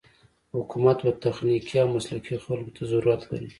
حکومت 0.55 0.97
و 1.05 1.09
تخنيکي 1.23 1.75
او 1.81 1.87
مسلکي 1.95 2.35
خلکو 2.45 2.71
ته 2.77 2.81
ضرورت 2.91 3.21
لري. 3.29 3.49